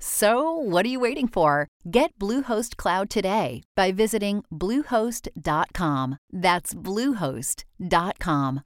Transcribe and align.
So, 0.00 0.52
what 0.52 0.86
are 0.86 0.88
you 0.88 1.00
waiting 1.00 1.26
for? 1.26 1.66
Get 1.90 2.16
Bluehost 2.20 2.76
Cloud 2.76 3.10
today 3.10 3.62
by 3.74 3.90
visiting 3.90 4.44
Bluehost.com. 4.52 6.18
That's 6.32 6.72
Bluehost.com. 6.74 8.60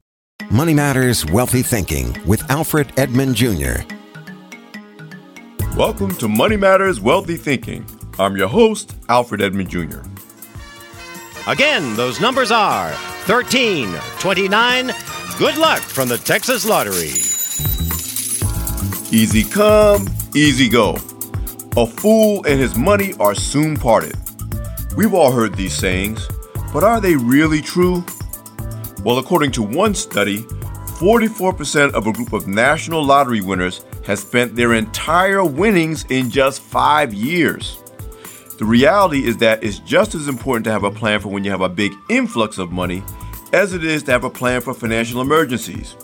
Money 0.51 0.75
Matters 0.75 1.25
Wealthy 1.25 1.63
Thinking 1.63 2.15
with 2.27 2.49
Alfred 2.51 2.93
Edmond 2.99 3.37
Jr. 3.37 3.81
Welcome 5.75 6.15
to 6.17 6.29
Money 6.29 6.59
Matters 6.59 7.01
Wealthy 7.01 7.39
Thinking. 7.39 7.87
I'm 8.19 8.37
your 8.37 8.49
host, 8.49 8.95
Alfred 9.09 9.41
Edmond 9.41 9.71
Jr. 9.71 10.03
Again, 11.49 11.97
those 11.97 12.21
numbers 12.21 12.51
are 12.51 12.91
13, 13.25 13.91
29. 14.19 14.91
Good 15.39 15.57
luck 15.57 15.81
from 15.81 16.09
the 16.09 16.19
Texas 16.19 16.67
Lottery. 16.69 17.09
Easy 19.11 19.45
come, 19.45 20.07
easy 20.35 20.69
go. 20.69 20.99
A 21.75 21.87
fool 21.87 22.45
and 22.45 22.61
his 22.61 22.77
money 22.77 23.15
are 23.19 23.35
soon 23.35 23.79
parted. 23.79 24.15
We've 24.95 25.15
all 25.15 25.33
heard 25.33 25.55
these 25.55 25.73
sayings, 25.73 26.29
but 26.71 26.85
are 26.85 27.01
they 27.01 27.17
really 27.17 27.63
true? 27.63 28.05
Well, 29.03 29.17
according 29.17 29.53
to 29.53 29.63
one 29.63 29.95
study, 29.95 30.41
44% 31.01 31.93
of 31.93 32.07
a 32.07 32.13
group 32.13 32.35
of 32.35 32.47
national 32.47 33.03
lottery 33.03 33.41
winners 33.41 33.87
has 34.05 34.21
spent 34.21 34.55
their 34.55 34.75
entire 34.75 35.43
winnings 35.43 36.05
in 36.11 36.29
just 36.29 36.61
five 36.61 37.15
years. 37.15 37.83
The 38.59 38.67
reality 38.67 39.25
is 39.25 39.39
that 39.39 39.65
it's 39.65 39.79
just 39.79 40.15
as 40.15 40.29
important 40.29 40.65
to 40.67 40.73
have 40.73 40.85
a 40.85 40.91
plan 40.91 41.21
for 41.21 41.29
when 41.29 41.43
you 41.43 41.51
have 41.53 41.63
a 41.63 41.71
big 41.71 41.95
influx 42.11 42.59
of 42.59 42.71
money 42.71 43.03
as 43.55 43.73
it 43.73 43.83
is 43.83 44.03
to 44.03 44.11
have 44.11 44.25
a 44.25 44.31
plan 44.31 44.61
for 44.61 44.75
financial 44.75 45.23
emergencies. 45.23 45.97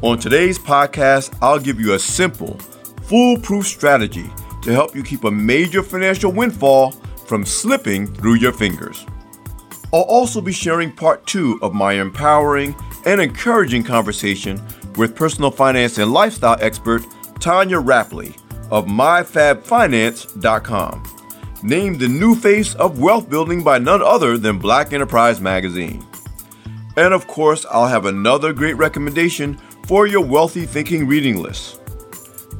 On 0.00 0.18
today's 0.18 0.58
podcast, 0.58 1.36
I'll 1.42 1.60
give 1.60 1.78
you 1.78 1.92
a 1.92 1.98
simple, 1.98 2.54
foolproof 3.02 3.66
strategy 3.66 4.30
to 4.62 4.72
help 4.72 4.94
you 4.94 5.02
keep 5.02 5.24
a 5.24 5.30
major 5.30 5.82
financial 5.82 6.32
windfall 6.32 6.92
from 7.26 7.44
slipping 7.44 8.06
through 8.06 8.34
your 8.34 8.52
fingers. 8.52 9.04
I'll 9.92 10.02
also 10.02 10.40
be 10.40 10.52
sharing 10.52 10.92
part 10.92 11.26
two 11.26 11.58
of 11.62 11.74
my 11.74 11.94
empowering 11.94 12.76
and 13.06 13.20
encouraging 13.20 13.82
conversation 13.84 14.60
with 14.96 15.16
personal 15.16 15.50
finance 15.50 15.98
and 15.98 16.12
lifestyle 16.12 16.56
expert 16.60 17.02
Tonya 17.40 17.82
Rapley 17.82 18.36
of 18.70 18.86
MyFabFinance.com, 18.86 21.02
named 21.62 22.00
the 22.00 22.08
new 22.08 22.34
face 22.34 22.74
of 22.74 23.00
wealth 23.00 23.30
building 23.30 23.62
by 23.62 23.78
none 23.78 24.02
other 24.02 24.36
than 24.36 24.58
Black 24.58 24.92
Enterprise 24.92 25.40
Magazine. 25.40 26.04
And 26.96 27.14
of 27.14 27.26
course, 27.26 27.64
I'll 27.70 27.86
have 27.86 28.04
another 28.06 28.52
great 28.52 28.76
recommendation 28.76 29.58
for 29.86 30.06
your 30.06 30.24
wealthy 30.24 30.66
thinking 30.66 31.06
reading 31.06 31.40
list. 31.40 31.80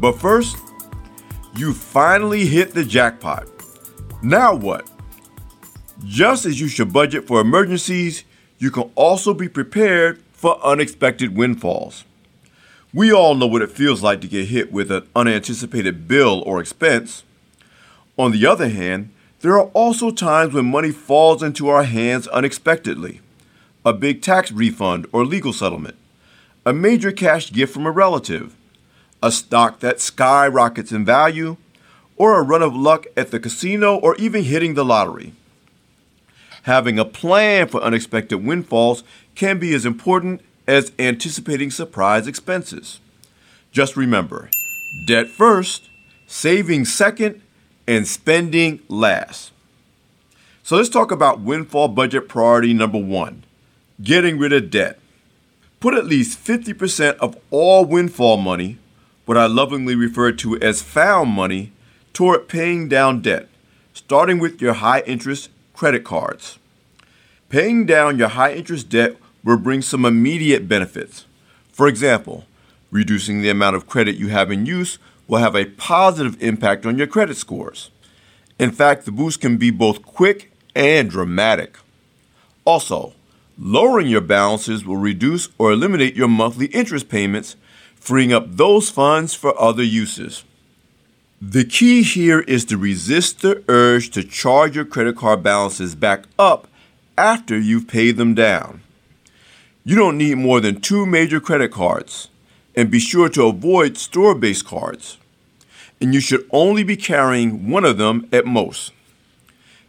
But 0.00 0.18
first, 0.18 0.56
you 1.58 1.74
finally 1.74 2.46
hit 2.46 2.72
the 2.72 2.84
jackpot. 2.84 3.48
Now 4.22 4.54
what? 4.54 4.88
Just 6.04 6.46
as 6.46 6.60
you 6.60 6.68
should 6.68 6.92
budget 6.92 7.26
for 7.26 7.40
emergencies, 7.40 8.24
you 8.58 8.70
can 8.70 8.90
also 8.94 9.34
be 9.34 9.48
prepared 9.48 10.22
for 10.32 10.64
unexpected 10.64 11.36
windfalls. 11.36 12.04
We 12.94 13.12
all 13.12 13.34
know 13.34 13.46
what 13.46 13.62
it 13.62 13.72
feels 13.72 14.02
like 14.02 14.20
to 14.20 14.28
get 14.28 14.48
hit 14.48 14.72
with 14.72 14.90
an 14.90 15.08
unanticipated 15.14 16.06
bill 16.06 16.42
or 16.46 16.60
expense. 16.60 17.24
On 18.16 18.30
the 18.30 18.46
other 18.46 18.68
hand, 18.68 19.10
there 19.40 19.58
are 19.58 19.66
also 19.74 20.10
times 20.10 20.54
when 20.54 20.70
money 20.70 20.90
falls 20.90 21.42
into 21.42 21.68
our 21.68 21.84
hands 21.84 22.28
unexpectedly 22.28 23.20
a 23.84 23.92
big 23.92 24.22
tax 24.22 24.52
refund 24.52 25.06
or 25.12 25.24
legal 25.24 25.52
settlement, 25.52 25.96
a 26.66 26.72
major 26.72 27.12
cash 27.12 27.52
gift 27.52 27.72
from 27.72 27.86
a 27.86 27.90
relative, 27.90 28.54
a 29.22 29.32
stock 29.32 29.80
that 29.80 30.00
skyrockets 30.00 30.92
in 30.92 31.04
value, 31.04 31.56
or 32.16 32.38
a 32.38 32.42
run 32.42 32.62
of 32.62 32.74
luck 32.74 33.06
at 33.16 33.30
the 33.30 33.40
casino 33.40 33.96
or 33.96 34.16
even 34.16 34.44
hitting 34.44 34.74
the 34.74 34.84
lottery. 34.84 35.32
Having 36.64 36.98
a 36.98 37.04
plan 37.04 37.68
for 37.68 37.80
unexpected 37.80 38.44
windfalls 38.44 39.04
can 39.34 39.58
be 39.58 39.72
as 39.72 39.86
important 39.86 40.42
as 40.66 40.92
anticipating 40.98 41.70
surprise 41.70 42.26
expenses. 42.26 43.00
Just 43.72 43.96
remember 43.96 44.50
debt 45.06 45.28
first, 45.28 45.88
saving 46.26 46.84
second, 46.84 47.40
and 47.86 48.06
spending 48.06 48.80
last. 48.88 49.52
So 50.62 50.76
let's 50.76 50.90
talk 50.90 51.10
about 51.10 51.40
windfall 51.40 51.88
budget 51.88 52.28
priority 52.28 52.74
number 52.74 52.98
one 52.98 53.44
getting 54.02 54.38
rid 54.38 54.52
of 54.52 54.70
debt. 54.70 54.98
Put 55.80 55.94
at 55.94 56.06
least 56.06 56.44
50% 56.44 57.16
of 57.16 57.36
all 57.50 57.84
windfall 57.84 58.36
money 58.36 58.78
what 59.28 59.36
I 59.36 59.44
lovingly 59.44 59.94
refer 59.94 60.32
to 60.32 60.58
as 60.58 60.80
found 60.80 61.28
money, 61.28 61.70
toward 62.14 62.48
paying 62.48 62.88
down 62.88 63.20
debt, 63.20 63.46
starting 63.92 64.38
with 64.38 64.62
your 64.62 64.72
high 64.72 65.00
interest 65.00 65.50
credit 65.74 66.02
cards. 66.02 66.58
Paying 67.50 67.84
down 67.84 68.18
your 68.18 68.28
high 68.28 68.54
interest 68.54 68.88
debt 68.88 69.16
will 69.44 69.58
bring 69.58 69.82
some 69.82 70.06
immediate 70.06 70.66
benefits. 70.66 71.26
For 71.70 71.88
example, 71.88 72.46
reducing 72.90 73.42
the 73.42 73.50
amount 73.50 73.76
of 73.76 73.86
credit 73.86 74.16
you 74.16 74.28
have 74.28 74.50
in 74.50 74.64
use 74.64 74.98
will 75.26 75.40
have 75.40 75.54
a 75.54 75.66
positive 75.66 76.42
impact 76.42 76.86
on 76.86 76.96
your 76.96 77.06
credit 77.06 77.36
scores. 77.36 77.90
In 78.58 78.70
fact, 78.70 79.04
the 79.04 79.12
boost 79.12 79.42
can 79.42 79.58
be 79.58 79.70
both 79.70 80.06
quick 80.06 80.52
and 80.74 81.10
dramatic. 81.10 81.76
Also, 82.64 83.12
lowering 83.58 84.06
your 84.06 84.22
balances 84.22 84.86
will 84.86 84.96
reduce 84.96 85.50
or 85.58 85.70
eliminate 85.70 86.16
your 86.16 86.28
monthly 86.28 86.68
interest 86.68 87.10
payments 87.10 87.56
freeing 88.00 88.32
up 88.32 88.56
those 88.56 88.90
funds 88.90 89.34
for 89.34 89.58
other 89.60 89.82
uses. 89.82 90.44
The 91.40 91.64
key 91.64 92.02
here 92.02 92.40
is 92.40 92.64
to 92.64 92.76
resist 92.76 93.42
the 93.42 93.62
urge 93.68 94.10
to 94.10 94.24
charge 94.24 94.74
your 94.74 94.84
credit 94.84 95.16
card 95.16 95.42
balances 95.42 95.94
back 95.94 96.24
up 96.38 96.66
after 97.16 97.56
you've 97.58 97.86
paid 97.86 98.16
them 98.16 98.34
down. 98.34 98.80
You 99.84 99.96
don't 99.96 100.18
need 100.18 100.36
more 100.36 100.60
than 100.60 100.80
two 100.80 101.06
major 101.06 101.40
credit 101.40 101.70
cards, 101.70 102.28
and 102.74 102.90
be 102.90 102.98
sure 102.98 103.28
to 103.30 103.46
avoid 103.46 103.96
store 103.96 104.34
based 104.34 104.66
cards. 104.66 105.18
And 106.00 106.12
you 106.12 106.20
should 106.20 106.44
only 106.50 106.82
be 106.82 106.96
carrying 106.96 107.70
one 107.70 107.84
of 107.84 107.98
them 107.98 108.28
at 108.32 108.44
most. 108.44 108.92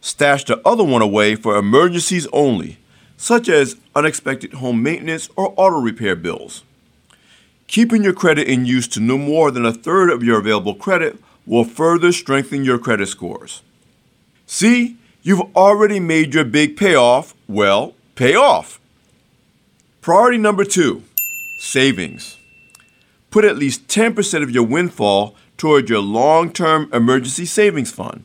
Stash 0.00 0.44
the 0.44 0.60
other 0.66 0.84
one 0.84 1.02
away 1.02 1.34
for 1.34 1.56
emergencies 1.56 2.26
only, 2.32 2.78
such 3.16 3.48
as 3.48 3.76
unexpected 3.94 4.54
home 4.54 4.82
maintenance 4.82 5.28
or 5.36 5.52
auto 5.56 5.80
repair 5.80 6.16
bills. 6.16 6.64
Keeping 7.70 8.02
your 8.02 8.12
credit 8.12 8.48
in 8.48 8.64
use 8.64 8.88
to 8.88 8.98
no 8.98 9.16
more 9.16 9.52
than 9.52 9.64
a 9.64 9.72
third 9.72 10.10
of 10.10 10.24
your 10.24 10.40
available 10.40 10.74
credit 10.74 11.16
will 11.46 11.62
further 11.62 12.10
strengthen 12.10 12.64
your 12.64 12.78
credit 12.78 13.06
scores. 13.06 13.62
See, 14.44 14.96
you've 15.22 15.54
already 15.54 16.00
made 16.00 16.34
your 16.34 16.44
big 16.44 16.76
payoff. 16.76 17.32
Well, 17.46 17.94
pay 18.16 18.34
off. 18.34 18.80
Priority 20.00 20.36
number 20.38 20.64
two 20.64 21.04
savings. 21.60 22.38
Put 23.30 23.44
at 23.44 23.56
least 23.56 23.86
10% 23.86 24.42
of 24.42 24.50
your 24.50 24.64
windfall 24.64 25.36
toward 25.56 25.88
your 25.88 26.00
long 26.00 26.52
term 26.52 26.90
emergency 26.92 27.46
savings 27.46 27.92
fund 27.92 28.24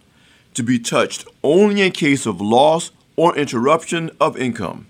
to 0.56 0.64
be 0.64 0.80
touched 0.80 1.28
only 1.44 1.84
in 1.84 1.92
case 1.92 2.25
of 2.25 2.42
loss 2.42 2.90
or 3.16 3.38
interruption 3.38 4.10
of 4.19 4.38
income. 4.38 4.88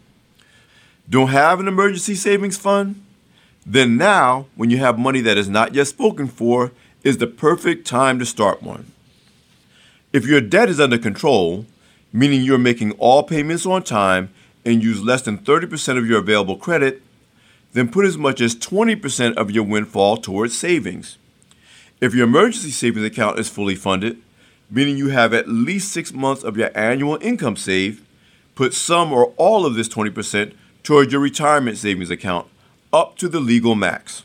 Don't 1.10 1.28
have 1.28 1.60
an 1.60 1.68
emergency 1.68 2.16
savings 2.16 2.58
fund? 2.58 3.05
Then 3.66 3.98
now, 3.98 4.46
when 4.56 4.70
you 4.70 4.78
have 4.78 5.00
money 5.00 5.22
that 5.22 5.38
is 5.38 5.50
not 5.50 5.74
yet 5.74 5.88
spoken 5.88 6.28
for, 6.28 6.72
is 7.04 7.18
the 7.18 7.28
perfect 7.28 7.88
time 7.88 8.20
to 8.20 8.26
start 8.26 8.62
one. 8.62 8.92
If 10.14 10.26
your 10.26 10.40
debt 10.40 10.70
is 10.70 10.80
under 10.80 11.00
control, 11.00 11.66
meaning 12.14 12.44
you're 12.44 12.60
making 12.60 12.92
all 12.94 13.24
payments 13.24 13.66
on 13.66 13.84
time 13.84 14.30
and 14.64 14.84
use 14.84 15.04
less 15.04 15.24
than 15.24 15.40
30% 15.40 15.98
of 15.98 16.08
your 16.08 16.20
available 16.20 16.58
credit, 16.58 17.02
then 17.74 17.90
put 17.90 18.06
as 18.06 18.18
much 18.18 18.40
as 18.40 18.56
20% 18.56 19.36
of 19.36 19.52
your 19.52 19.64
windfall 19.64 20.18
towards 20.18 20.58
savings. 20.58 21.18
If 22.00 22.14
your 22.14 22.26
emergency 22.26 22.72
savings 22.72 23.06
account 23.06 23.40
is 23.40 23.50
fully 23.50 23.76
funded, 23.76 24.22
meaning 24.70 24.98
you 24.98 25.10
have 25.10 25.34
at 25.34 25.50
least 25.50 25.92
six 25.92 26.14
months 26.14 26.44
of 26.44 26.56
your 26.56 26.72
annual 26.78 27.18
income 27.20 27.56
saved, 27.56 28.06
put 28.54 28.74
some 28.74 29.12
or 29.12 29.34
all 29.38 29.66
of 29.66 29.76
this 29.76 29.90
20% 29.90 30.54
towards 30.84 31.12
your 31.12 31.22
retirement 31.22 31.78
savings 31.78 32.12
account 32.12 32.48
up 32.92 33.18
to 33.18 33.28
the 33.28 33.40
legal 33.40 33.76
max. 33.76 34.24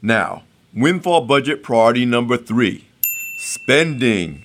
Now, 0.00 0.44
windfall 0.74 1.22
budget 1.22 1.62
priority 1.62 2.04
number 2.04 2.36
three 2.36 2.84
spending. 3.38 4.44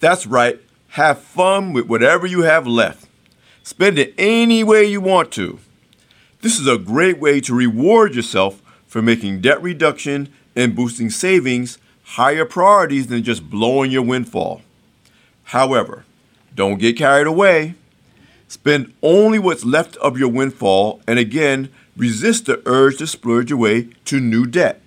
That's 0.00 0.26
right, 0.26 0.60
have 0.90 1.20
fun 1.20 1.72
with 1.72 1.86
whatever 1.86 2.26
you 2.26 2.42
have 2.42 2.66
left. 2.66 3.08
Spend 3.62 3.98
it 3.98 4.14
any 4.16 4.62
way 4.62 4.84
you 4.84 5.00
want 5.00 5.32
to. 5.32 5.58
This 6.42 6.60
is 6.60 6.68
a 6.68 6.78
great 6.78 7.18
way 7.18 7.40
to 7.40 7.54
reward 7.54 8.14
yourself 8.14 8.62
for 8.86 9.02
making 9.02 9.40
debt 9.40 9.60
reduction 9.62 10.28
and 10.54 10.76
boosting 10.76 11.10
savings 11.10 11.78
higher 12.10 12.44
priorities 12.44 13.08
than 13.08 13.22
just 13.22 13.50
blowing 13.50 13.90
your 13.90 14.02
windfall. 14.02 14.62
However, 15.44 16.04
don't 16.54 16.78
get 16.78 16.96
carried 16.96 17.26
away. 17.26 17.74
Spend 18.48 18.92
only 19.02 19.38
what's 19.38 19.64
left 19.64 19.96
of 19.96 20.18
your 20.18 20.28
windfall 20.28 21.00
and 21.06 21.18
again, 21.18 21.70
resist 21.96 22.46
the 22.46 22.62
urge 22.66 22.98
to 22.98 23.06
splurge 23.06 23.50
away 23.50 23.88
to 24.04 24.20
new 24.20 24.46
debt. 24.46 24.80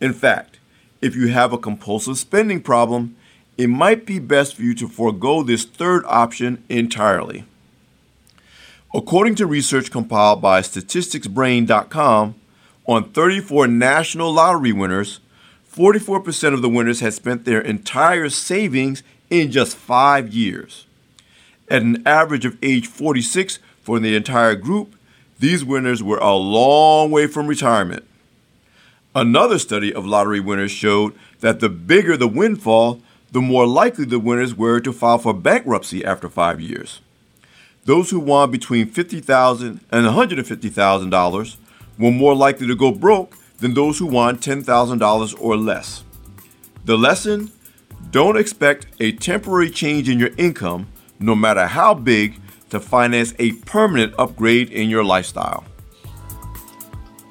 In 0.00 0.12
fact, 0.12 0.58
if 1.00 1.16
you 1.16 1.28
have 1.28 1.52
a 1.52 1.58
compulsive 1.58 2.18
spending 2.18 2.60
problem, 2.60 3.16
it 3.56 3.68
might 3.68 4.06
be 4.06 4.18
best 4.18 4.54
for 4.54 4.62
you 4.62 4.74
to 4.74 4.88
forego 4.88 5.42
this 5.42 5.64
third 5.64 6.04
option 6.06 6.62
entirely. 6.68 7.44
According 8.94 9.34
to 9.36 9.46
research 9.46 9.90
compiled 9.90 10.40
by 10.40 10.60
statisticsbrain.com, 10.60 12.34
on 12.86 13.10
34 13.10 13.66
national 13.66 14.32
lottery 14.32 14.72
winners, 14.72 15.20
44% 15.70 16.54
of 16.54 16.62
the 16.62 16.68
winners 16.70 17.00
had 17.00 17.12
spent 17.12 17.44
their 17.44 17.60
entire 17.60 18.30
savings 18.30 19.02
in 19.28 19.50
just 19.50 19.76
five 19.76 20.32
years. 20.32 20.86
At 21.70 21.82
an 21.82 22.02
average 22.06 22.44
of 22.44 22.56
age 22.62 22.86
46 22.86 23.58
for 23.82 23.98
the 23.98 24.16
entire 24.16 24.54
group, 24.54 24.94
these 25.38 25.64
winners 25.64 26.02
were 26.02 26.18
a 26.18 26.34
long 26.34 27.10
way 27.10 27.26
from 27.26 27.46
retirement. 27.46 28.04
Another 29.14 29.58
study 29.58 29.92
of 29.92 30.06
lottery 30.06 30.40
winners 30.40 30.70
showed 30.70 31.14
that 31.40 31.60
the 31.60 31.68
bigger 31.68 32.16
the 32.16 32.28
windfall, 32.28 33.00
the 33.32 33.40
more 33.40 33.66
likely 33.66 34.04
the 34.04 34.18
winners 34.18 34.54
were 34.54 34.80
to 34.80 34.92
file 34.92 35.18
for 35.18 35.34
bankruptcy 35.34 36.04
after 36.04 36.28
five 36.28 36.60
years. 36.60 37.00
Those 37.84 38.10
who 38.10 38.20
won 38.20 38.50
between 38.50 38.90
$50,000 38.90 39.80
and 39.90 40.06
$150,000 40.06 41.56
were 41.98 42.10
more 42.10 42.34
likely 42.34 42.66
to 42.66 42.76
go 42.76 42.92
broke 42.92 43.36
than 43.58 43.74
those 43.74 43.98
who 43.98 44.06
won 44.06 44.38
$10,000 44.38 45.34
or 45.40 45.56
less. 45.56 46.04
The 46.84 46.96
lesson 46.96 47.50
don't 48.10 48.38
expect 48.38 48.86
a 49.00 49.12
temporary 49.12 49.70
change 49.70 50.08
in 50.08 50.18
your 50.18 50.30
income, 50.36 50.88
no 51.20 51.34
matter 51.34 51.66
how 51.66 51.94
big, 51.94 52.40
to 52.70 52.80
finance 52.80 53.34
a 53.38 53.52
permanent 53.52 54.14
upgrade 54.18 54.70
in 54.70 54.90
your 54.90 55.04
lifestyle. 55.04 55.64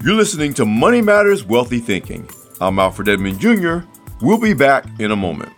You're 0.03 0.15
listening 0.15 0.53
to 0.55 0.65
Money 0.65 1.01
Matters 1.01 1.43
Wealthy 1.43 1.79
Thinking. 1.79 2.29
I'm 2.59 2.79
Alfred 2.79 3.09
Edmond 3.09 3.39
Jr. 3.39 3.79
We'll 4.21 4.39
be 4.39 4.53
back 4.53 4.85
in 4.99 5.11
a 5.11 5.15
moment. 5.15 5.53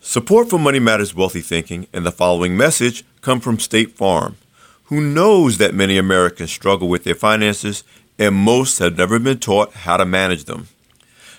Support 0.00 0.50
for 0.50 0.58
Money 0.58 0.78
Matters 0.78 1.14
Wealthy 1.14 1.40
Thinking 1.40 1.86
and 1.92 2.04
the 2.06 2.12
following 2.12 2.56
message 2.56 3.04
come 3.22 3.40
from 3.40 3.58
State 3.58 3.96
Farm, 3.96 4.36
who 4.84 5.00
knows 5.00 5.58
that 5.58 5.74
many 5.74 5.96
Americans 5.96 6.52
struggle 6.52 6.88
with 6.88 7.04
their 7.04 7.14
finances 7.14 7.82
and 8.18 8.34
most 8.34 8.78
have 8.78 8.96
never 8.96 9.18
been 9.18 9.38
taught 9.38 9.72
how 9.72 9.96
to 9.96 10.04
manage 10.04 10.44
them. 10.44 10.68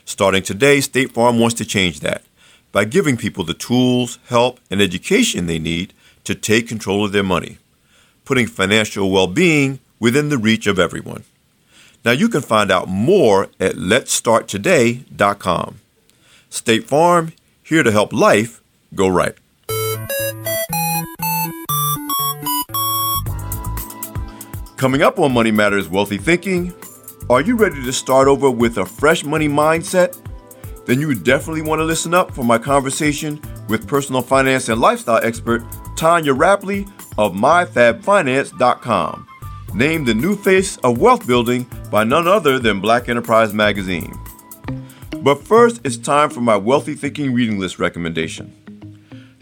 Starting 0.04 0.44
today, 0.44 0.82
State 0.82 1.12
Farm 1.12 1.40
wants 1.40 1.56
to 1.56 1.66
change 1.66 2.02
that 2.02 2.24
by 2.76 2.84
giving 2.84 3.16
people 3.16 3.46
the 3.46 3.54
tools, 3.54 4.20
help, 4.28 4.60
and 4.70 4.82
education 4.82 5.46
they 5.46 5.58
need 5.58 5.94
to 6.26 6.36
take 6.36 6.68
control 6.68 7.06
of 7.06 7.14
their 7.14 7.24
money, 7.24 7.58
putting 8.26 8.46
financial 8.46 9.10
well 9.10 9.28
being 9.28 9.80
within 9.98 10.28
the 10.28 10.38
reach 10.38 10.68
of 10.68 10.78
everyone. 10.78 11.24
Now 12.04 12.12
you 12.12 12.28
can 12.28 12.42
find 12.42 12.70
out 12.70 12.90
more 12.90 13.44
at 13.62 13.76
letstarttoday.com. 13.76 15.80
State 16.50 16.84
Farm, 16.84 17.32
here 17.64 17.82
to 17.82 17.94
help 17.94 18.12
life 18.12 18.62
go 18.94 19.08
right. 19.08 19.36
Coming 24.76 25.02
up 25.02 25.18
on 25.18 25.32
Money 25.32 25.52
Matters 25.52 25.88
Wealthy 25.88 26.18
Thinking, 26.18 26.74
are 27.30 27.40
you 27.40 27.56
ready 27.56 27.82
to 27.82 27.94
start 27.94 28.28
over 28.28 28.52
with 28.52 28.78
a 28.78 28.86
fresh 28.86 29.24
money 29.24 29.48
mindset? 29.48 30.18
Then 30.86 31.02
you 31.02 31.16
definitely 31.16 31.64
want 31.64 31.80
to 31.80 31.84
listen 31.84 32.14
up 32.14 32.32
for 32.32 32.44
my 32.44 32.58
conversation 32.58 33.42
with 33.68 33.88
personal 33.88 34.22
finance 34.22 34.70
and 34.70 34.80
lifestyle 34.80 35.20
expert 35.24 35.64
Tonya 35.96 36.38
Rapley 36.38 36.88
of 37.18 37.34
MyFabFinance.com 37.34 39.28
named 39.74 40.08
the 40.08 40.14
new 40.14 40.36
face 40.36 40.78
of 40.78 41.00
wealth 41.00 41.26
building 41.28 41.66
by 41.92 42.04
none 42.04 42.28
other 42.28 42.60
than 42.60 42.80
Black 42.80 43.10
Enterprise 43.10 43.54
Magazine. 43.54 44.14
But 45.18 45.44
first, 45.44 45.82
it's 45.84 45.98
time 45.98 46.30
for 46.30 46.42
my 46.42 46.56
Wealthy 46.56 46.94
Thinking 46.94 47.34
reading 47.34 47.60
list 47.60 47.80
recommendation. 47.80 48.54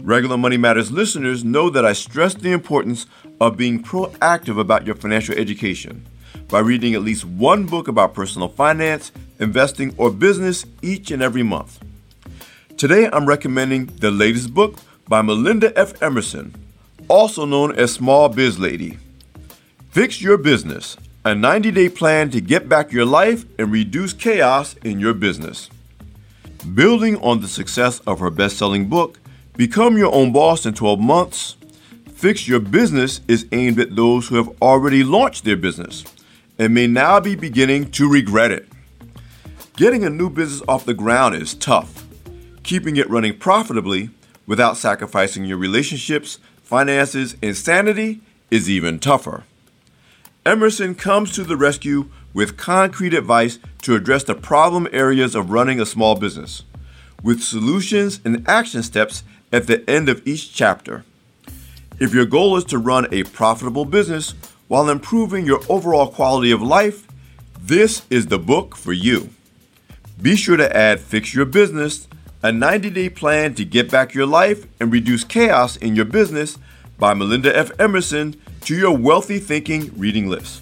Regular 0.01 0.37
Money 0.37 0.57
Matters 0.57 0.91
listeners 0.91 1.43
know 1.43 1.69
that 1.69 1.85
I 1.85 1.93
stress 1.93 2.33
the 2.33 2.51
importance 2.51 3.05
of 3.41 3.57
being 3.57 3.83
proactive 3.83 4.59
about 4.59 4.85
your 4.85 4.95
financial 4.95 5.35
education 5.35 6.05
by 6.47 6.59
reading 6.59 6.93
at 6.93 7.01
least 7.01 7.25
one 7.25 7.65
book 7.65 7.87
about 7.87 8.13
personal 8.13 8.47
finance, 8.47 9.11
investing, 9.39 9.93
or 9.97 10.11
business 10.11 10.65
each 10.81 11.11
and 11.11 11.21
every 11.21 11.43
month. 11.43 11.79
Today, 12.77 13.09
I'm 13.11 13.25
recommending 13.25 13.85
the 13.85 14.11
latest 14.11 14.53
book 14.53 14.77
by 15.07 15.21
Melinda 15.21 15.77
F. 15.77 16.01
Emerson, 16.01 16.53
also 17.07 17.45
known 17.45 17.75
as 17.75 17.93
Small 17.93 18.29
Biz 18.29 18.59
Lady. 18.59 18.97
Fix 19.91 20.21
Your 20.21 20.37
Business, 20.37 20.97
a 21.23 21.35
90 21.35 21.71
day 21.71 21.89
plan 21.89 22.29
to 22.31 22.41
get 22.41 22.67
back 22.67 22.91
your 22.91 23.05
life 23.05 23.45
and 23.59 23.71
reduce 23.71 24.13
chaos 24.13 24.75
in 24.83 24.99
your 24.99 25.13
business. 25.13 25.69
Building 26.73 27.17
on 27.17 27.41
the 27.41 27.47
success 27.47 27.99
of 28.01 28.19
her 28.19 28.29
best 28.29 28.57
selling 28.57 28.89
book, 28.89 29.19
Become 29.55 29.97
Your 29.97 30.13
Own 30.13 30.31
Boss 30.33 30.65
in 30.65 30.73
12 30.73 30.99
Months, 30.99 31.57
Fix 32.13 32.47
Your 32.47 32.59
Business 32.59 33.21
is 33.27 33.45
aimed 33.51 33.79
at 33.79 33.95
those 33.95 34.27
who 34.27 34.35
have 34.37 34.49
already 34.61 35.03
launched 35.03 35.43
their 35.43 35.57
business 35.57 36.03
and 36.57 36.73
may 36.73 36.87
now 36.87 37.19
be 37.19 37.35
beginning 37.35 37.91
to 37.91 38.09
regret 38.09 38.51
it. 38.51 38.67
Getting 39.75 40.03
a 40.03 40.09
new 40.11 40.29
business 40.29 40.61
off 40.67 40.85
the 40.85 40.93
ground 40.93 41.33
is 41.33 41.55
tough. 41.55 42.05
Keeping 42.61 42.95
it 42.95 43.09
running 43.09 43.39
profitably 43.39 44.11
without 44.45 44.77
sacrificing 44.77 45.45
your 45.45 45.57
relationships, 45.57 46.37
finances, 46.61 47.35
and 47.41 47.57
sanity 47.57 48.21
is 48.51 48.69
even 48.69 48.99
tougher. 48.99 49.45
Emerson 50.45 50.93
comes 50.93 51.31
to 51.31 51.43
the 51.43 51.57
rescue 51.57 52.07
with 52.35 52.55
concrete 52.55 53.15
advice 53.15 53.57
to 53.81 53.95
address 53.95 54.23
the 54.23 54.35
problem 54.35 54.87
areas 54.91 55.33
of 55.33 55.49
running 55.49 55.81
a 55.81 55.87
small 55.87 56.13
business, 56.13 56.61
with 57.23 57.41
solutions 57.41 58.21
and 58.23 58.47
action 58.47 58.83
steps 58.83 59.23
at 59.51 59.65
the 59.65 59.89
end 59.89 60.07
of 60.07 60.21
each 60.23 60.53
chapter. 60.53 61.03
If 61.99 62.13
your 62.13 62.27
goal 62.27 62.57
is 62.57 62.65
to 62.65 62.77
run 62.77 63.11
a 63.11 63.23
profitable 63.23 63.85
business 63.85 64.35
while 64.67 64.87
improving 64.87 65.47
your 65.47 65.61
overall 65.67 66.09
quality 66.11 66.51
of 66.51 66.61
life, 66.61 67.07
this 67.59 68.03
is 68.11 68.27
the 68.27 68.37
book 68.37 68.75
for 68.75 68.93
you. 68.93 69.31
Be 70.23 70.35
sure 70.37 70.55
to 70.55 70.75
add 70.75 70.99
Fix 71.01 71.33
Your 71.35 71.43
Business, 71.43 72.07
a 72.41 72.49
90 72.49 72.89
day 72.91 73.09
plan 73.09 73.55
to 73.55 73.65
get 73.65 73.91
back 73.91 74.13
your 74.13 74.25
life 74.25 74.65
and 74.79 74.89
reduce 74.89 75.25
chaos 75.25 75.75
in 75.75 75.97
your 75.97 76.05
business 76.05 76.57
by 76.97 77.13
Melinda 77.13 77.53
F. 77.53 77.77
Emerson 77.77 78.39
to 78.61 78.73
your 78.73 78.95
Wealthy 78.95 79.39
Thinking 79.39 79.91
reading 79.97 80.29
list. 80.29 80.61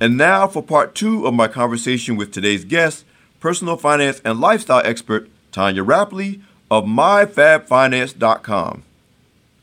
And 0.00 0.16
now 0.16 0.48
for 0.48 0.64
part 0.64 0.96
two 0.96 1.28
of 1.28 1.34
my 1.34 1.46
conversation 1.46 2.16
with 2.16 2.32
today's 2.32 2.64
guest, 2.64 3.04
personal 3.38 3.76
finance 3.76 4.20
and 4.24 4.40
lifestyle 4.40 4.82
expert 4.84 5.28
Tonya 5.52 5.86
Rapley 5.86 6.42
of 6.72 6.86
MyFabFinance.com. 6.86 8.82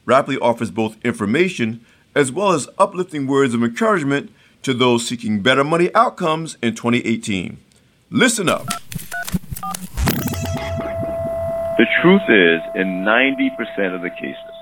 Rapley 0.06 0.38
offers 0.42 0.72
both 0.72 0.96
information 1.04 1.86
as 2.16 2.32
well 2.32 2.54
as 2.54 2.70
uplifting 2.78 3.28
words 3.28 3.54
of 3.54 3.62
encouragement 3.62 4.32
to 4.64 4.74
those 4.74 5.06
seeking 5.06 5.42
better 5.42 5.66
money 5.66 5.94
outcomes 5.94 6.56
in 6.62 6.74
2018. 6.74 7.58
Listen 8.12 8.50
up. 8.50 8.66
The 11.78 11.86
truth 12.02 12.22
is, 12.30 12.62
in 12.76 13.04
90% 13.04 13.96
of 13.96 14.02
the 14.02 14.10
cases, 14.10 14.56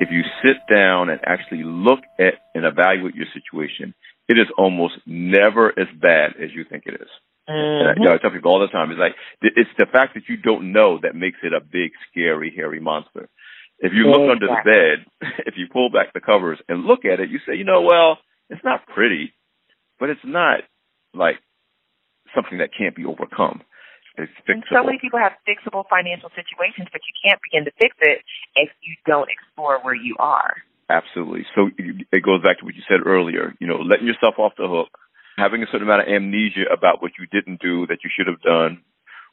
if 0.00 0.10
you 0.10 0.22
sit 0.42 0.56
down 0.68 1.10
and 1.10 1.20
actually 1.24 1.62
look 1.62 2.00
at 2.18 2.34
and 2.54 2.64
evaluate 2.64 3.14
your 3.14 3.26
situation, 3.32 3.94
it 4.28 4.38
is 4.38 4.46
almost 4.58 4.94
never 5.06 5.68
as 5.78 5.86
bad 6.00 6.32
as 6.42 6.50
you 6.54 6.64
think 6.68 6.84
it 6.86 6.94
is. 6.94 7.08
Mm-hmm. 7.48 7.52
And 7.52 7.88
I, 7.88 7.92
you 7.96 8.08
know, 8.08 8.14
I 8.14 8.18
tell 8.18 8.30
people 8.30 8.50
all 8.50 8.60
the 8.60 8.68
time, 8.68 8.90
it's 8.90 8.98
like 8.98 9.14
it's 9.42 9.70
the 9.78 9.86
fact 9.86 10.14
that 10.14 10.24
you 10.28 10.36
don't 10.36 10.72
know 10.72 10.98
that 11.02 11.14
makes 11.14 11.38
it 11.42 11.52
a 11.52 11.60
big, 11.60 11.92
scary, 12.10 12.52
hairy 12.54 12.80
monster. 12.80 13.28
If 13.78 13.92
you 13.94 14.08
look 14.08 14.22
exactly. 14.22 14.30
under 14.30 14.46
the 14.48 14.62
bed, 14.64 15.30
if 15.46 15.54
you 15.56 15.66
pull 15.70 15.90
back 15.90 16.12
the 16.14 16.20
covers 16.20 16.58
and 16.68 16.84
look 16.84 17.04
at 17.04 17.20
it, 17.20 17.30
you 17.30 17.38
say, 17.46 17.54
you 17.54 17.64
know, 17.64 17.82
well, 17.82 18.18
it's 18.50 18.64
not 18.64 18.86
pretty, 18.86 19.32
but 20.00 20.10
it's 20.10 20.24
not 20.24 20.60
like 21.14 21.36
something 22.34 22.58
that 22.58 22.70
can't 22.76 22.94
be 22.94 23.04
overcome. 23.04 23.62
It's 24.18 24.32
and 24.48 24.64
so 24.72 24.82
many 24.82 24.98
people 24.98 25.18
have 25.18 25.32
fixable 25.44 25.84
financial 25.90 26.30
situations, 26.32 26.88
but 26.90 27.02
you 27.04 27.14
can't 27.20 27.40
begin 27.44 27.64
to 27.68 27.72
fix 27.76 27.94
it 28.00 28.24
if 28.56 28.70
you 28.80 28.96
don't 29.04 29.28
explore 29.28 29.78
where 29.84 29.94
you 29.94 30.16
are. 30.18 30.56
Absolutely. 30.88 31.44
So 31.54 31.68
it 31.76 32.22
goes 32.22 32.42
back 32.42 32.58
to 32.60 32.64
what 32.64 32.74
you 32.74 32.82
said 32.88 33.04
earlier. 33.04 33.54
You 33.60 33.66
know, 33.66 33.76
letting 33.76 34.06
yourself 34.06 34.36
off 34.38 34.52
the 34.56 34.68
hook, 34.68 34.88
having 35.36 35.62
a 35.62 35.66
certain 35.66 35.82
amount 35.82 36.08
of 36.08 36.08
amnesia 36.08 36.64
about 36.72 37.02
what 37.02 37.12
you 37.18 37.26
didn't 37.26 37.60
do 37.60 37.86
that 37.88 38.04
you 38.04 38.10
should 38.14 38.26
have 38.26 38.40
done, 38.40 38.80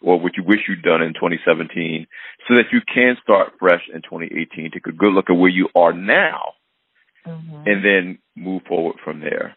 or 0.02 0.20
what 0.20 0.36
you 0.36 0.44
wish 0.44 0.68
you'd 0.68 0.84
done 0.84 1.02
in 1.02 1.14
2017, 1.14 2.08
so 2.48 2.56
that 2.56 2.74
you 2.74 2.82
can 2.82 3.16
start 3.24 3.54
fresh 3.60 3.84
in 3.94 4.02
2018. 4.02 4.72
Take 4.72 4.88
a 4.88 4.92
good 4.92 5.14
look 5.14 5.30
at 5.30 5.34
where 5.34 5.50
you 5.50 5.70
are 5.76 5.94
now, 5.94 6.60
mm-hmm. 7.26 7.64
and 7.66 7.86
then 7.86 8.20
move 8.36 8.64
forward 8.68 8.98
from 9.04 9.22
there. 9.22 9.56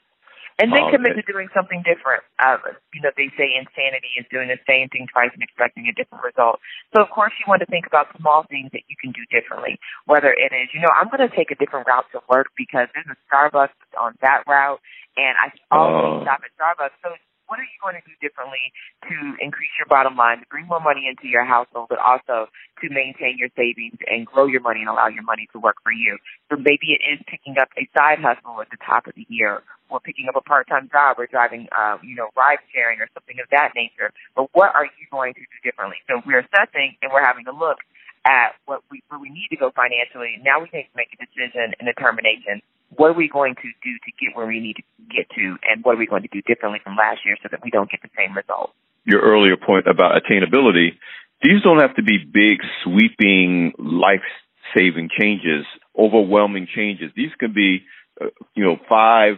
And 0.59 0.73
then 0.73 0.89
um, 0.89 0.91
commit 0.91 1.21
to 1.21 1.25
doing 1.29 1.53
something 1.53 1.85
different. 1.85 2.25
Uh, 2.41 2.57
you 2.97 3.05
know, 3.05 3.13
they 3.13 3.29
say 3.37 3.53
insanity 3.53 4.09
is 4.17 4.25
doing 4.33 4.49
the 4.49 4.57
same 4.65 4.89
thing 4.89 5.05
twice 5.13 5.29
and 5.37 5.45
expecting 5.45 5.85
a 5.85 5.93
different 5.93 6.25
result. 6.25 6.65
So, 6.97 7.05
of 7.05 7.13
course, 7.13 7.37
you 7.37 7.45
want 7.45 7.61
to 7.61 7.69
think 7.69 7.85
about 7.85 8.09
small 8.17 8.49
things 8.49 8.73
that 8.73 8.89
you 8.89 8.97
can 8.97 9.13
do 9.13 9.21
differently. 9.29 9.77
Whether 10.09 10.33
it 10.33 10.57
is, 10.57 10.73
you 10.73 10.81
know, 10.81 10.89
I'm 10.97 11.13
going 11.13 11.21
to 11.21 11.33
take 11.35 11.53
a 11.53 11.59
different 11.61 11.85
route 11.85 12.09
to 12.17 12.25
work 12.33 12.49
because 12.57 12.89
there's 12.97 13.05
a 13.05 13.19
Starbucks 13.29 13.77
on 14.01 14.17
that 14.25 14.49
route, 14.49 14.81
and 15.21 15.37
I 15.37 15.53
always 15.69 16.25
uh, 16.25 16.25
stop 16.25 16.41
at 16.41 16.53
Starbucks. 16.57 16.97
So 17.05 17.13
what 17.47 17.59
are 17.59 17.67
you 17.67 17.79
going 17.83 17.95
to 17.95 18.05
do 18.05 18.15
differently 18.21 18.73
to 19.07 19.15
increase 19.39 19.71
your 19.79 19.87
bottom 19.87 20.17
line, 20.17 20.43
to 20.43 20.47
bring 20.51 20.67
more 20.67 20.81
money 20.81 21.07
into 21.07 21.27
your 21.31 21.45
household, 21.45 21.87
but 21.89 21.99
also 21.99 22.51
to 22.83 22.87
maintain 22.91 23.39
your 23.39 23.51
savings 23.57 23.99
and 24.07 24.27
grow 24.27 24.47
your 24.47 24.61
money 24.61 24.81
and 24.81 24.91
allow 24.91 25.07
your 25.07 25.23
money 25.23 25.49
to 25.53 25.59
work 25.59 25.77
for 25.83 25.93
you? 25.93 26.19
So 26.51 26.57
maybe 26.59 26.95
it 26.95 27.03
is 27.07 27.19
picking 27.27 27.59
up 27.59 27.71
a 27.79 27.89
side 27.97 28.19
hustle 28.19 28.61
at 28.61 28.71
the 28.71 28.79
top 28.83 29.07
of 29.07 29.15
the 29.15 29.27
year 29.29 29.63
or 29.89 30.01
picking 30.01 30.27
up 30.29 30.35
a 30.35 30.43
part-time 30.43 30.91
job 30.91 31.19
or 31.19 31.27
driving, 31.27 31.69
uh, 31.71 31.99
you 32.03 32.15
know, 32.15 32.29
ride 32.37 32.59
sharing 32.75 32.99
or 33.01 33.09
something 33.15 33.39
of 33.39 33.47
that 33.51 33.71
nature. 33.75 34.11
But 34.35 34.51
what 34.53 34.75
are 34.75 34.85
you 34.85 35.07
going 35.11 35.35
to 35.35 35.41
do 35.41 35.59
differently? 35.63 36.03
So 36.11 36.21
we're 36.27 36.43
assessing 36.43 36.99
and 37.03 37.15
we're 37.15 37.25
having 37.25 37.47
a 37.47 37.55
look 37.55 37.79
at 38.27 38.59
what 38.67 38.83
we, 38.91 39.03
where 39.09 39.21
we 39.21 39.31
need 39.31 39.47
to 39.51 39.57
go 39.57 39.71
financially. 39.71 40.43
Now 40.43 40.59
we 40.59 40.69
need 40.75 40.91
to 40.91 40.97
make 40.99 41.15
a 41.15 41.19
decision 41.23 41.73
and 41.79 41.87
determination 41.87 42.61
what 42.95 43.11
are 43.11 43.15
we 43.15 43.29
going 43.29 43.55
to 43.55 43.69
do 43.83 43.93
to 44.05 44.11
get 44.21 44.37
where 44.37 44.47
we 44.47 44.61
need 44.61 44.77
to 44.77 44.83
get 45.11 45.29
to, 45.35 45.57
and 45.69 45.85
what 45.85 45.95
are 45.95 45.99
we 45.99 46.07
going 46.07 46.23
to 46.23 46.29
do 46.29 46.41
differently 46.43 46.81
from 46.83 46.97
last 46.97 47.21
year 47.25 47.37
so 47.43 47.49
that 47.51 47.61
we 47.63 47.71
don't 47.71 47.91
get 47.91 48.01
the 48.03 48.11
same 48.17 48.37
result? 48.37 48.73
Your 49.05 49.21
earlier 49.21 49.57
point 49.57 49.87
about 49.87 50.21
attainability, 50.21 50.99
these 51.43 51.63
don't 51.63 51.81
have 51.81 51.95
to 51.97 52.03
be 52.03 52.19
big, 52.19 52.59
sweeping, 52.85 53.73
life-saving 53.79 55.11
changes, 55.19 55.65
overwhelming 55.99 56.67
changes. 56.75 57.11
These 57.17 57.35
can 57.39 57.53
be, 57.53 57.85
uh, 58.21 58.27
you 58.55 58.65
know, 58.65 58.77
five 58.89 59.37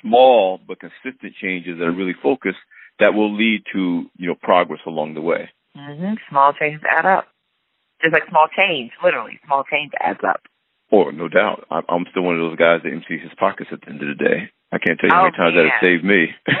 small 0.00 0.60
but 0.66 0.78
consistent 0.80 1.34
changes 1.40 1.78
that 1.78 1.84
are 1.84 1.92
really 1.92 2.16
focused 2.22 2.58
that 3.00 3.14
will 3.14 3.34
lead 3.34 3.62
to, 3.72 4.04
you 4.16 4.28
know, 4.28 4.36
progress 4.40 4.80
along 4.86 5.14
the 5.14 5.20
way. 5.20 5.50
Mm-hmm. 5.76 6.14
Small 6.28 6.52
changes 6.52 6.82
add 6.88 7.06
up. 7.06 7.26
Just 8.02 8.12
like 8.12 8.26
small 8.28 8.48
change, 8.50 8.90
literally, 9.02 9.38
small 9.46 9.64
change 9.64 9.92
adds 10.00 10.20
up. 10.26 10.42
Or 10.90 11.12
no 11.12 11.28
doubt, 11.28 11.64
I'm 11.70 12.04
still 12.10 12.22
one 12.22 12.36
of 12.36 12.44
those 12.44 12.58
guys 12.58 12.84
that 12.84 12.92
empties 12.92 13.22
his 13.22 13.32
pockets 13.38 13.70
at 13.72 13.80
the 13.80 13.88
end 13.88 14.02
of 14.02 14.12
the 14.12 14.18
day. 14.18 14.52
I 14.72 14.78
can't 14.78 15.00
tell 15.00 15.08
you 15.08 15.14
how 15.14 15.24
many 15.24 15.36
oh, 15.36 15.40
times 15.40 15.54
that 15.56 15.68
has 15.68 15.80
saved 15.80 16.04
me. 16.04 16.28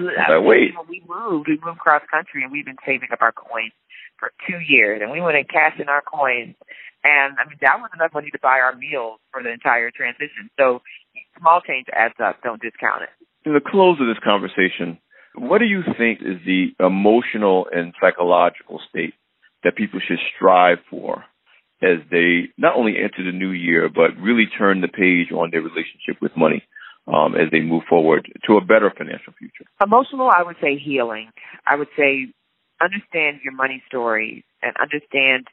like, 0.00 0.40
wait. 0.40 0.72
we 0.88 1.04
moved. 1.04 1.48
We 1.48 1.60
moved 1.60 1.78
cross 1.78 2.02
country, 2.08 2.42
and 2.42 2.52
we've 2.52 2.64
been 2.64 2.80
saving 2.86 3.08
up 3.12 3.20
our 3.20 3.32
coins 3.32 3.72
for 4.18 4.32
two 4.48 4.60
years, 4.64 5.00
and 5.02 5.10
we 5.10 5.20
went 5.20 5.36
and 5.36 5.48
cashed 5.48 5.80
in 5.80 5.88
our 5.88 6.00
coins. 6.00 6.56
And 7.04 7.36
I 7.36 7.44
mean, 7.44 7.58
that 7.60 7.80
was 7.80 7.90
enough 7.92 8.14
money 8.14 8.30
to 8.30 8.38
buy 8.40 8.64
our 8.64 8.74
meals 8.74 9.20
for 9.30 9.42
the 9.42 9.52
entire 9.52 9.90
transition. 9.90 10.48
So 10.58 10.80
small 11.38 11.60
change 11.60 11.86
adds 11.92 12.14
up. 12.22 12.40
Don't 12.42 12.62
discount 12.62 13.02
it. 13.04 13.12
In 13.44 13.52
the 13.52 13.60
close 13.60 14.00
of 14.00 14.06
this 14.06 14.22
conversation, 14.24 14.96
what 15.36 15.58
do 15.58 15.66
you 15.66 15.82
think 15.98 16.20
is 16.22 16.40
the 16.46 16.72
emotional 16.80 17.66
and 17.70 17.92
psychological 18.00 18.80
state 18.88 19.12
that 19.64 19.76
people 19.76 20.00
should 20.06 20.18
strive 20.36 20.78
for 20.90 21.24
as 21.82 21.98
they 22.10 22.48
not 22.56 22.76
only 22.76 22.94
enter 22.96 23.24
the 23.24 23.36
new 23.36 23.50
year, 23.50 23.88
but 23.88 24.16
really 24.20 24.46
turn 24.46 24.80
the 24.80 24.88
page 24.88 25.32
on 25.32 25.50
their 25.50 25.60
relationship 25.60 26.16
with 26.20 26.32
money 26.36 26.62
um, 27.06 27.34
as 27.34 27.50
they 27.50 27.60
move 27.60 27.82
forward 27.88 28.30
to 28.46 28.56
a 28.56 28.64
better 28.64 28.92
financial 28.96 29.32
future? 29.38 29.64
Emotional, 29.82 30.30
I 30.30 30.42
would 30.42 30.56
say 30.62 30.78
healing. 30.78 31.30
I 31.66 31.76
would 31.76 31.92
say 31.96 32.32
understand 32.80 33.40
your 33.44 33.54
money 33.54 33.82
story 33.88 34.44
and 34.62 34.72
understand 34.80 35.46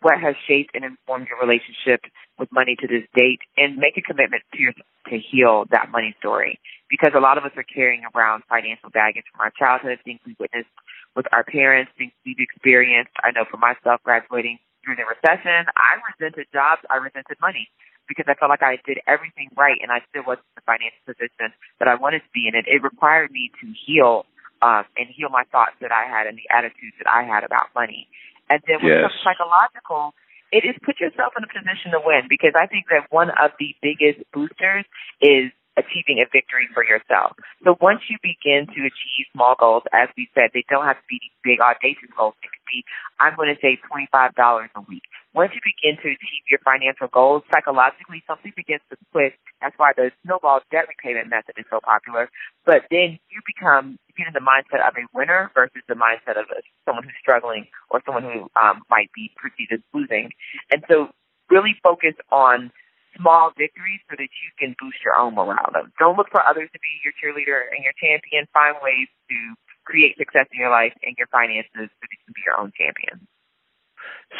what 0.00 0.14
has 0.20 0.34
shaped 0.46 0.70
and 0.74 0.84
informed 0.84 1.26
your 1.26 1.40
relationship 1.42 2.00
with 2.38 2.48
money 2.52 2.76
to 2.78 2.86
this 2.86 3.02
date 3.16 3.40
and 3.56 3.76
make 3.76 3.98
a 3.98 4.02
commitment 4.02 4.42
to 4.54 4.60
your, 4.60 4.72
to 5.10 5.18
heal 5.18 5.64
that 5.70 5.90
money 5.90 6.14
story 6.20 6.60
because 6.88 7.12
a 7.16 7.20
lot 7.20 7.36
of 7.36 7.44
us 7.44 7.50
are 7.56 7.66
carrying 7.66 8.02
around 8.14 8.44
financial 8.48 8.90
baggage 8.90 9.24
from 9.32 9.42
our 9.42 9.52
childhood, 9.58 9.98
things 10.04 10.20
we 10.24 10.36
witnessed 10.38 10.70
with 11.18 11.26
our 11.34 11.42
parents, 11.42 11.90
things 11.98 12.14
we've 12.22 12.38
experienced. 12.38 13.10
I 13.26 13.34
know 13.34 13.42
for 13.50 13.58
myself 13.58 13.98
graduating 14.06 14.62
through 14.86 14.94
the 14.94 15.02
recession, 15.02 15.66
I 15.74 15.98
resented 16.14 16.46
jobs, 16.54 16.86
I 16.86 17.02
resented 17.02 17.34
money 17.42 17.66
because 18.06 18.30
I 18.30 18.38
felt 18.38 18.54
like 18.54 18.62
I 18.62 18.78
did 18.86 19.02
everything 19.10 19.50
right 19.58 19.82
and 19.82 19.90
I 19.90 19.98
still 20.08 20.22
wasn't 20.22 20.46
in 20.54 20.62
the 20.62 20.66
financial 20.70 21.02
position 21.02 21.50
that 21.82 21.90
I 21.90 21.98
wanted 21.98 22.22
to 22.22 22.30
be 22.30 22.46
in. 22.46 22.54
And 22.54 22.62
it 22.70 22.86
required 22.86 23.34
me 23.34 23.50
to 23.58 23.66
heal 23.74 24.30
um, 24.62 24.86
and 24.94 25.10
heal 25.10 25.28
my 25.28 25.42
thoughts 25.50 25.74
that 25.82 25.90
I 25.90 26.06
had 26.06 26.30
and 26.30 26.38
the 26.38 26.46
attitudes 26.54 26.94
that 27.02 27.10
I 27.10 27.26
had 27.26 27.42
about 27.42 27.74
money. 27.74 28.06
And 28.46 28.62
then 28.70 28.78
when 28.78 28.94
yes. 28.94 29.02
it 29.02 29.10
comes 29.10 29.18
psychological, 29.26 30.14
it 30.54 30.62
is 30.64 30.78
put 30.86 31.02
yourself 31.02 31.34
in 31.34 31.42
a 31.42 31.50
position 31.50 31.92
to 31.92 32.00
win 32.00 32.30
because 32.30 32.54
I 32.54 32.70
think 32.70 32.86
that 32.94 33.10
one 33.10 33.34
of 33.34 33.50
the 33.58 33.74
biggest 33.82 34.22
boosters 34.30 34.86
is 35.18 35.50
achieving 35.78 36.18
a 36.18 36.26
victory 36.26 36.66
for 36.74 36.82
yourself. 36.82 37.38
So 37.62 37.78
once 37.80 38.02
you 38.10 38.18
begin 38.18 38.66
to 38.66 38.80
achieve 38.82 39.30
small 39.30 39.54
goals, 39.54 39.86
as 39.94 40.10
we 40.18 40.26
said, 40.34 40.50
they 40.50 40.66
don't 40.66 40.84
have 40.84 40.98
to 40.98 41.08
be 41.08 41.22
big 41.46 41.62
audacious 41.62 42.10
goals. 42.18 42.34
It 42.42 42.50
could 42.50 42.66
be, 42.66 42.82
I'm 43.22 43.38
going 43.38 43.54
to 43.54 43.58
save 43.62 43.78
$25 43.86 44.34
a 44.74 44.82
week. 44.90 45.06
Once 45.32 45.54
you 45.54 45.62
begin 45.62 45.94
to 46.02 46.10
achieve 46.10 46.44
your 46.50 46.58
financial 46.66 47.06
goals, 47.06 47.46
psychologically 47.54 48.26
something 48.26 48.50
begins 48.58 48.82
to 48.90 48.98
click. 49.14 49.38
That's 49.62 49.78
why 49.78 49.94
the 49.94 50.10
snowball 50.26 50.66
debt 50.74 50.90
repayment 50.90 51.30
method 51.30 51.54
is 51.54 51.66
so 51.70 51.78
popular. 51.78 52.26
But 52.66 52.90
then 52.90 53.22
you 53.30 53.38
become, 53.46 54.02
you 54.10 54.12
get 54.18 54.26
in 54.26 54.34
the 54.34 54.42
mindset 54.42 54.82
of 54.82 54.98
a 54.98 55.06
winner 55.14 55.54
versus 55.54 55.86
the 55.86 55.94
mindset 55.94 56.34
of 56.34 56.50
a, 56.50 56.58
someone 56.84 57.06
who's 57.06 57.16
struggling 57.22 57.70
or 57.90 58.02
someone 58.04 58.26
who 58.26 58.50
um, 58.58 58.82
might 58.90 59.14
be 59.14 59.30
perceived 59.38 59.70
as 59.70 59.80
losing. 59.94 60.34
And 60.74 60.82
so 60.90 61.14
really 61.50 61.76
focus 61.82 62.14
on 62.30 62.72
small 63.18 63.50
victories 63.58 64.00
so 64.08 64.16
that 64.16 64.30
you 64.30 64.48
can 64.56 64.78
boost 64.78 65.02
your 65.04 65.18
own 65.18 65.34
morale. 65.34 65.74
Don't 65.98 66.16
look 66.16 66.30
for 66.30 66.40
others 66.40 66.70
to 66.72 66.78
be 66.78 66.92
your 67.02 67.12
cheerleader 67.18 67.66
and 67.74 67.82
your 67.82 67.94
champion. 67.98 68.46
Find 68.54 68.78
ways 68.80 69.10
to 69.28 69.36
create 69.84 70.16
success 70.16 70.46
in 70.54 70.60
your 70.60 70.70
life 70.70 70.94
and 71.02 71.18
your 71.18 71.26
finances 71.28 71.90
so 71.90 72.02
that 72.02 72.10
you 72.14 72.20
can 72.24 72.34
be 72.34 72.44
your 72.46 72.56
own 72.56 72.70
champion. 72.78 73.26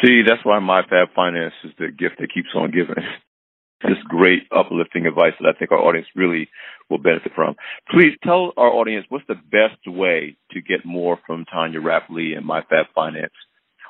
See, 0.03 0.23
that's 0.23 0.45
why 0.45 0.59
my 0.61 0.83
Fab 0.83 1.09
Finance 1.15 1.55
is 1.65 1.73
the 1.79 1.89
gift 1.89 2.21
that 2.21 2.33
keeps 2.33 2.55
on 2.55 2.71
giving. 2.71 3.03
This 3.81 4.03
great 4.09 4.43
uplifting 4.51 5.07
advice 5.07 5.35
that 5.39 5.55
I 5.55 5.57
think 5.57 5.71
our 5.71 5.79
audience 5.79 6.09
really 6.17 6.49
will 6.91 6.99
benefit 6.99 7.31
from. 7.33 7.55
Please 7.89 8.11
tell 8.25 8.53
our 8.57 8.67
audience 8.67 9.07
what's 9.09 9.29
the 9.29 9.37
best 9.37 9.79
way 9.87 10.37
to 10.51 10.61
get 10.61 10.85
more 10.85 11.17
from 11.25 11.45
Tonya 11.45 11.79
Rapley 11.79 12.37
and 12.37 12.45
My 12.45 12.63
Fab 12.63 12.87
Finance. 12.93 13.31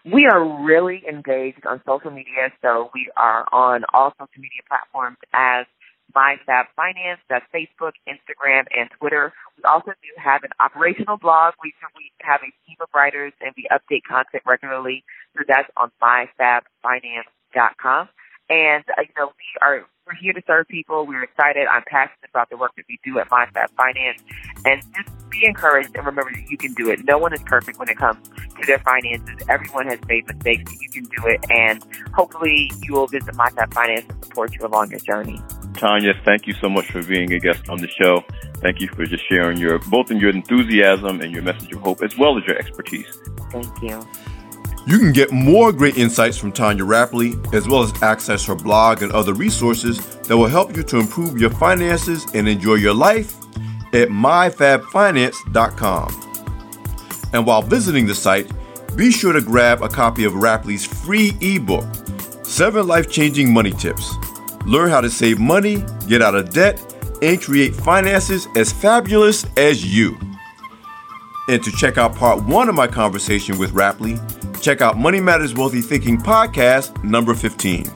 We 0.04 0.26
are 0.26 0.64
really 0.64 1.02
engaged 1.08 1.64
on 1.66 1.80
social 1.86 2.10
media, 2.10 2.52
so 2.62 2.90
we 2.94 3.10
are 3.16 3.46
on 3.52 3.84
all 3.92 4.12
social 4.18 4.40
media 4.40 4.62
platforms 4.68 5.18
as 5.32 5.66
MyFab 6.14 6.66
Finance. 6.76 7.20
That's 7.28 7.44
Facebook, 7.54 7.92
Instagram, 8.08 8.66
and 8.76 8.88
Twitter. 8.98 9.32
We 9.56 9.64
also 9.64 9.90
do 9.90 10.08
have 10.16 10.44
an 10.44 10.50
operational 10.60 11.16
blog. 11.16 11.54
We 11.62 11.74
we 11.96 12.12
have 12.22 12.40
a 12.42 12.52
team 12.66 12.76
of 12.80 12.88
writers 12.94 13.32
and 13.40 13.52
we 13.56 13.66
update 13.70 14.02
content 14.08 14.42
regularly. 14.46 15.04
So 15.36 15.44
that's 15.46 15.68
on 15.76 15.90
myfabfinance.com. 16.02 18.08
And 18.50 18.82
uh, 18.96 19.02
you 19.02 19.12
know 19.18 19.26
we 19.26 19.58
are 19.60 19.84
we're 20.06 20.14
here 20.14 20.32
to 20.32 20.40
serve 20.46 20.66
people. 20.68 21.04
We're 21.06 21.24
excited. 21.24 21.66
I'm 21.70 21.82
passionate 21.86 22.30
about 22.30 22.48
the 22.48 22.56
work 22.56 22.74
that 22.76 22.86
we 22.88 22.98
do 23.04 23.18
at 23.18 23.28
MyFab 23.28 23.68
Finance, 23.76 24.22
and 24.64 24.82
just 24.96 25.30
be 25.30 25.46
encouraged 25.46 25.90
and 25.94 26.06
remember 26.06 26.30
that 26.32 26.50
you 26.50 26.56
can 26.56 26.74
do 26.74 26.90
it. 26.90 27.04
No 27.04 27.18
one 27.18 27.32
is 27.32 27.42
perfect 27.42 27.78
when 27.78 27.88
it 27.88 27.96
comes 27.96 28.18
to 28.60 28.66
their 28.66 28.78
finances. 28.80 29.46
Everyone 29.48 29.86
has 29.86 29.98
made 30.08 30.26
mistakes. 30.26 30.64
But 30.64 30.80
you 30.80 30.88
can 30.88 31.04
do 31.04 31.26
it, 31.26 31.44
and 31.50 31.84
hopefully, 32.12 32.70
you 32.82 32.94
will 32.94 33.06
visit 33.06 33.34
MyFab 33.34 33.72
Finance 33.72 34.06
and 34.08 34.24
support 34.24 34.54
you 34.54 34.66
along 34.66 34.90
your 34.90 35.00
journey. 35.00 35.38
Tonya, 35.74 36.14
thank 36.24 36.46
you 36.46 36.54
so 36.54 36.68
much 36.68 36.90
for 36.90 37.02
being 37.02 37.32
a 37.32 37.38
guest 37.38 37.68
on 37.68 37.78
the 37.78 37.88
show. 37.88 38.24
Thank 38.56 38.80
you 38.80 38.88
for 38.88 39.04
just 39.06 39.28
sharing 39.28 39.58
your 39.58 39.78
both 39.78 40.10
in 40.10 40.18
your 40.18 40.30
enthusiasm 40.30 41.20
and 41.20 41.32
your 41.32 41.42
message 41.42 41.72
of 41.72 41.80
hope, 41.80 42.02
as 42.02 42.16
well 42.18 42.36
as 42.36 42.44
your 42.46 42.58
expertise. 42.58 43.06
Thank 43.50 43.82
you. 43.82 44.06
You 44.86 44.98
can 44.98 45.12
get 45.12 45.30
more 45.30 45.70
great 45.70 45.98
insights 45.98 46.38
from 46.38 46.50
Tonya 46.50 46.86
Rapley, 46.86 47.54
as 47.54 47.68
well 47.68 47.82
as 47.82 48.02
access 48.02 48.46
her 48.46 48.54
blog 48.54 49.02
and 49.02 49.12
other 49.12 49.34
resources 49.34 49.98
that 50.20 50.36
will 50.36 50.46
help 50.46 50.76
you 50.76 50.82
to 50.82 50.98
improve 50.98 51.38
your 51.38 51.50
finances 51.50 52.26
and 52.34 52.48
enjoy 52.48 52.74
your 52.74 52.94
life 52.94 53.34
at 53.92 54.08
myfabfinance.com. 54.08 56.24
And 57.32 57.46
while 57.46 57.62
visiting 57.62 58.06
the 58.06 58.14
site, 58.14 58.50
be 58.96 59.10
sure 59.10 59.32
to 59.32 59.40
grab 59.40 59.82
a 59.82 59.88
copy 59.88 60.24
of 60.24 60.32
Rapley's 60.32 60.84
free 60.84 61.36
ebook, 61.40 61.84
Seven 62.42 62.86
Life 62.86 63.10
Changing 63.10 63.52
Money 63.52 63.72
Tips. 63.72 64.14
Learn 64.64 64.90
how 64.90 65.00
to 65.00 65.10
save 65.10 65.38
money, 65.38 65.84
get 66.08 66.22
out 66.22 66.34
of 66.34 66.50
debt, 66.50 66.82
and 67.22 67.40
create 67.40 67.74
finances 67.74 68.46
as 68.56 68.72
fabulous 68.72 69.46
as 69.56 69.84
you. 69.84 70.18
And 71.48 71.62
to 71.64 71.72
check 71.72 71.96
out 71.96 72.14
part 72.14 72.42
one 72.44 72.68
of 72.68 72.74
my 72.74 72.86
conversation 72.86 73.58
with 73.58 73.72
Rapley, 73.72 74.18
check 74.60 74.80
out 74.80 74.98
Money 74.98 75.20
Matters 75.20 75.54
Wealthy 75.54 75.80
Thinking 75.80 76.18
podcast 76.18 77.02
number 77.02 77.34
15. 77.34 77.90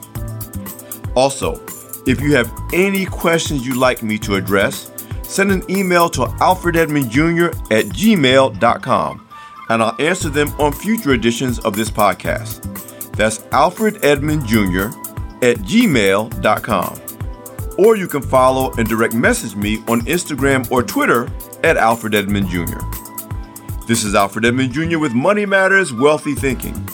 Also, 1.15 1.61
if 2.07 2.19
you 2.19 2.35
have 2.35 2.51
any 2.73 3.05
questions 3.05 3.65
you'd 3.65 3.77
like 3.77 4.01
me 4.01 4.17
to 4.19 4.35
address, 4.35 4.91
send 5.33 5.51
an 5.51 5.63
email 5.69 6.09
to 6.09 6.21
alfrededmondjr 6.21 7.49
at 7.71 7.85
gmail.com 7.87 9.27
and 9.69 9.81
I'll 9.81 9.95
answer 9.99 10.29
them 10.29 10.49
on 10.59 10.71
future 10.71 11.13
editions 11.13 11.57
of 11.59 11.75
this 11.75 11.89
podcast. 11.89 12.61
That's 13.13 13.43
Alfred 13.51 13.95
Jr. 13.95 14.89
at 15.41 15.57
gmail.com. 15.57 17.01
Or 17.79 17.95
you 17.95 18.07
can 18.07 18.21
follow 18.21 18.71
and 18.73 18.87
direct 18.87 19.15
message 19.15 19.55
me 19.55 19.77
on 19.87 20.01
Instagram 20.01 20.69
or 20.71 20.83
Twitter 20.83 21.27
at 21.63 21.77
Alfred 21.77 22.13
Jr. 22.13 22.79
This 23.87 24.03
is 24.03 24.13
Alfred 24.13 24.45
Edmond 24.45 24.73
Jr. 24.73 24.99
with 24.99 25.13
Money 25.13 25.45
Matters 25.45 25.91
Wealthy 25.91 26.35
Thinking. 26.35 26.87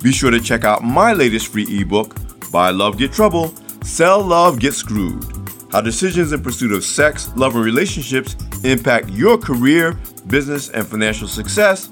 Be 0.00 0.12
sure 0.12 0.30
to 0.30 0.40
check 0.40 0.64
out 0.64 0.84
my 0.84 1.12
latest 1.12 1.48
free 1.48 1.66
ebook, 1.68 2.14
Buy 2.52 2.70
Love 2.70 2.98
Get 2.98 3.12
Trouble 3.12 3.52
Sell 3.82 4.22
Love 4.22 4.60
Get 4.60 4.74
Screwed 4.74 5.41
How 5.72 5.80
Decisions 5.80 6.32
in 6.32 6.42
Pursuit 6.42 6.70
of 6.70 6.84
Sex, 6.84 7.30
Love, 7.34 7.56
and 7.56 7.64
Relationships 7.64 8.36
Impact 8.62 9.08
Your 9.08 9.38
Career, 9.38 9.98
Business, 10.26 10.68
and 10.68 10.86
Financial 10.86 11.26
Success 11.26 11.90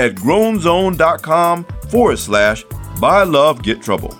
at 0.00 0.16
grownzone.com 0.16 1.64
forward 1.88 2.18
slash 2.18 2.64
buy 3.00 3.22
love 3.22 3.62
get 3.62 3.80
trouble. 3.80 4.18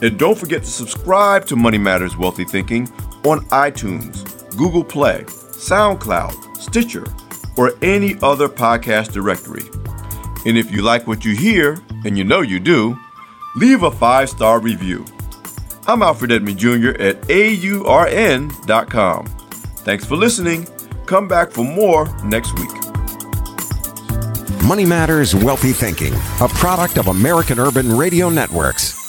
And 0.00 0.18
don't 0.18 0.38
forget 0.38 0.62
to 0.62 0.70
subscribe 0.70 1.44
to 1.46 1.56
Money 1.56 1.78
Matters 1.78 2.16
Wealthy 2.16 2.44
Thinking 2.44 2.88
on 3.24 3.40
iTunes, 3.46 4.24
Google 4.56 4.84
Play, 4.84 5.24
SoundCloud, 5.24 6.56
Stitcher, 6.56 7.04
or 7.58 7.72
any 7.82 8.16
other 8.22 8.48
podcast 8.48 9.12
directory. 9.12 9.64
And 10.46 10.56
if 10.56 10.72
you 10.72 10.80
like 10.80 11.06
what 11.06 11.24
you 11.24 11.36
hear, 11.36 11.78
and 12.04 12.16
you 12.18 12.24
know 12.24 12.40
you 12.40 12.58
do, 12.58 12.98
leave 13.56 13.82
a 13.82 13.90
five 13.90 14.30
star 14.30 14.60
review. 14.60 15.04
I'm 15.86 16.02
Alfred 16.02 16.32
Edmond 16.32 16.58
Jr. 16.58 16.90
at 16.98 17.16
AURN.com. 17.28 19.26
Thanks 19.26 20.04
for 20.06 20.16
listening. 20.16 20.66
Come 21.04 21.28
back 21.28 21.50
for 21.50 21.62
more 21.62 22.08
next 22.24 22.58
week. 22.58 22.70
Money 24.64 24.86
Matters 24.86 25.34
Wealthy 25.34 25.72
Thinking, 25.72 26.14
a 26.40 26.48
product 26.48 26.96
of 26.96 27.08
American 27.08 27.58
Urban 27.58 27.94
Radio 27.94 28.30
Networks. 28.30 29.03